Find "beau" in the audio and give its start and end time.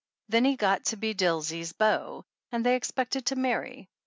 1.73-2.23